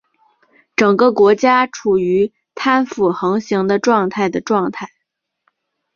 [0.75, 4.89] 整个国家处于贪腐横行的状态的状态。